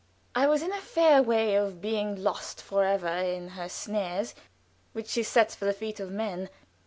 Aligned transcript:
I 0.33 0.47
was 0.47 0.63
in 0.63 0.73
a 0.73 0.81
fair 0.81 1.21
way 1.21 1.53
of 1.53 1.79
being 1.79 2.15
lost 2.15 2.59
forever 2.59 3.07
in 3.19 3.49
her 3.49 3.69
snares, 3.69 4.33
which 4.93 5.09
she 5.09 5.21
sets 5.21 5.53
for 5.53 5.65
the 5.65 5.73
feet 5.73 5.99
of 5.99 6.09
men. 6.09 6.49